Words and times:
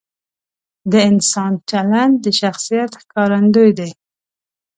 د 0.91 0.93
انسان 1.09 1.51
چلند 1.69 2.15
د 2.25 2.25
شخصیت 2.41 2.91
ښکارندوی 3.01 3.71
دی. 3.79 3.91